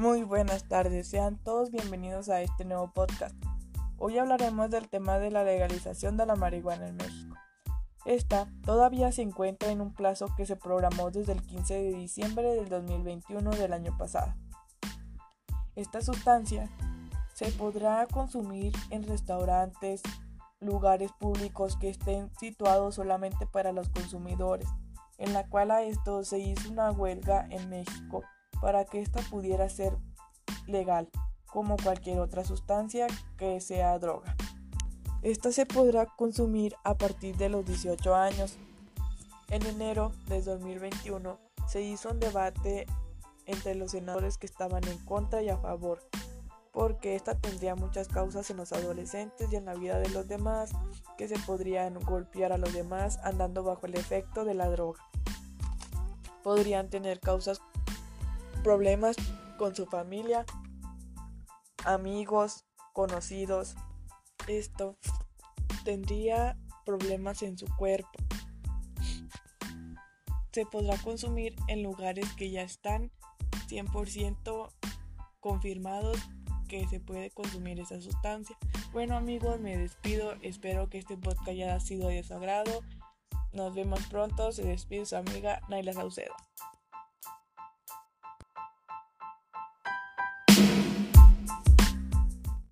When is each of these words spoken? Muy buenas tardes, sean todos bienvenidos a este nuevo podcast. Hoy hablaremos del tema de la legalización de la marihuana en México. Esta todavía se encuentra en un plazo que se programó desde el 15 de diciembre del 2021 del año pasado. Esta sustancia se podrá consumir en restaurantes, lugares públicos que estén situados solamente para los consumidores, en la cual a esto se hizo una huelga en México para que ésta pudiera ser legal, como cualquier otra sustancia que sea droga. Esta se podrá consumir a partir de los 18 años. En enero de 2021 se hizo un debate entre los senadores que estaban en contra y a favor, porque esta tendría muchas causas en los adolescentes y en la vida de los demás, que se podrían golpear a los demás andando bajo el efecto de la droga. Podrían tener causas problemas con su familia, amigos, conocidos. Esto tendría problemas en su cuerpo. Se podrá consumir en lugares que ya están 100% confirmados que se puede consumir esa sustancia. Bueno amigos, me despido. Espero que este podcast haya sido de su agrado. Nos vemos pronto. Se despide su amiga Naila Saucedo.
Muy 0.00 0.22
buenas 0.22 0.64
tardes, 0.64 1.08
sean 1.08 1.36
todos 1.36 1.70
bienvenidos 1.70 2.30
a 2.30 2.40
este 2.40 2.64
nuevo 2.64 2.90
podcast. 2.90 3.36
Hoy 3.98 4.16
hablaremos 4.16 4.70
del 4.70 4.88
tema 4.88 5.18
de 5.18 5.30
la 5.30 5.44
legalización 5.44 6.16
de 6.16 6.24
la 6.24 6.36
marihuana 6.36 6.88
en 6.88 6.96
México. 6.96 7.36
Esta 8.06 8.48
todavía 8.64 9.12
se 9.12 9.20
encuentra 9.20 9.70
en 9.70 9.82
un 9.82 9.92
plazo 9.92 10.34
que 10.38 10.46
se 10.46 10.56
programó 10.56 11.10
desde 11.10 11.32
el 11.32 11.42
15 11.42 11.74
de 11.74 11.92
diciembre 11.92 12.54
del 12.54 12.70
2021 12.70 13.50
del 13.50 13.74
año 13.74 13.94
pasado. 13.98 14.32
Esta 15.76 16.00
sustancia 16.00 16.70
se 17.34 17.52
podrá 17.52 18.06
consumir 18.06 18.72
en 18.88 19.02
restaurantes, 19.02 20.00
lugares 20.60 21.12
públicos 21.12 21.76
que 21.76 21.90
estén 21.90 22.30
situados 22.38 22.94
solamente 22.94 23.44
para 23.44 23.70
los 23.72 23.90
consumidores, 23.90 24.66
en 25.18 25.34
la 25.34 25.46
cual 25.46 25.70
a 25.70 25.82
esto 25.82 26.24
se 26.24 26.38
hizo 26.38 26.70
una 26.70 26.90
huelga 26.90 27.46
en 27.50 27.68
México 27.68 28.24
para 28.60 28.84
que 28.84 29.00
ésta 29.00 29.20
pudiera 29.30 29.68
ser 29.68 29.96
legal, 30.66 31.08
como 31.46 31.76
cualquier 31.76 32.20
otra 32.20 32.44
sustancia 32.44 33.06
que 33.36 33.60
sea 33.60 33.98
droga. 33.98 34.36
Esta 35.22 35.52
se 35.52 35.66
podrá 35.66 36.06
consumir 36.06 36.74
a 36.82 36.96
partir 36.96 37.36
de 37.36 37.50
los 37.50 37.66
18 37.66 38.14
años. 38.14 38.56
En 39.48 39.66
enero 39.66 40.12
de 40.28 40.40
2021 40.40 41.38
se 41.68 41.82
hizo 41.82 42.10
un 42.10 42.20
debate 42.20 42.86
entre 43.44 43.74
los 43.74 43.90
senadores 43.90 44.38
que 44.38 44.46
estaban 44.46 44.82
en 44.88 44.98
contra 45.04 45.42
y 45.42 45.48
a 45.48 45.58
favor, 45.58 46.00
porque 46.72 47.16
esta 47.16 47.34
tendría 47.34 47.74
muchas 47.74 48.08
causas 48.08 48.48
en 48.50 48.56
los 48.56 48.72
adolescentes 48.72 49.52
y 49.52 49.56
en 49.56 49.66
la 49.66 49.74
vida 49.74 49.98
de 49.98 50.08
los 50.08 50.28
demás, 50.28 50.70
que 51.18 51.28
se 51.28 51.38
podrían 51.40 51.94
golpear 52.00 52.52
a 52.52 52.58
los 52.58 52.72
demás 52.72 53.18
andando 53.22 53.62
bajo 53.62 53.86
el 53.86 53.96
efecto 53.96 54.44
de 54.44 54.54
la 54.54 54.70
droga. 54.70 55.00
Podrían 56.42 56.88
tener 56.88 57.20
causas 57.20 57.60
problemas 58.62 59.16
con 59.58 59.74
su 59.74 59.86
familia, 59.86 60.44
amigos, 61.84 62.64
conocidos. 62.92 63.74
Esto 64.46 64.96
tendría 65.84 66.56
problemas 66.84 67.42
en 67.42 67.56
su 67.56 67.66
cuerpo. 67.76 68.10
Se 70.52 70.66
podrá 70.66 70.96
consumir 70.98 71.54
en 71.68 71.82
lugares 71.82 72.26
que 72.34 72.50
ya 72.50 72.62
están 72.62 73.12
100% 73.68 74.72
confirmados 75.38 76.18
que 76.68 76.86
se 76.88 77.00
puede 77.00 77.30
consumir 77.30 77.80
esa 77.80 78.00
sustancia. 78.00 78.56
Bueno 78.92 79.16
amigos, 79.16 79.60
me 79.60 79.76
despido. 79.76 80.34
Espero 80.42 80.88
que 80.88 80.98
este 80.98 81.16
podcast 81.16 81.48
haya 81.48 81.80
sido 81.80 82.08
de 82.08 82.22
su 82.22 82.34
agrado. 82.34 82.82
Nos 83.52 83.74
vemos 83.74 84.00
pronto. 84.06 84.52
Se 84.52 84.62
despide 84.62 85.06
su 85.06 85.16
amiga 85.16 85.60
Naila 85.68 85.92
Saucedo. 85.92 86.34